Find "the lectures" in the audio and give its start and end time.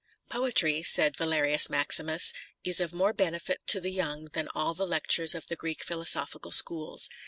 4.73-5.35